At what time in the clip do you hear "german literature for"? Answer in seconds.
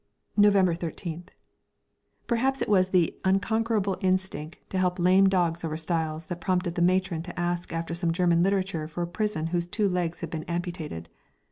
8.11-9.03